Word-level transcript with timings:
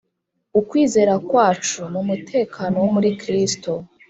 Ukwizera 0.59 1.13
kwacu 1.27 1.79
mu 1.93 2.01
mutekano 2.09 2.75
wo 2.83 2.89
muri 2.95 3.09
Kristo 3.21 3.71